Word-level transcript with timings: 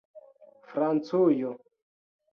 francujo 0.73 1.51